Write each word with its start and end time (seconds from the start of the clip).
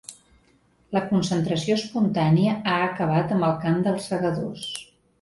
La 0.97 1.03
concentració 1.11 1.77
espontània 1.81 2.57
ha 2.75 2.81
acabat 2.89 3.39
amb 3.39 3.49
el 3.53 3.57
cant 3.67 3.81
de 3.85 3.97
‘Els 3.97 4.13
segadors’. 4.15 4.71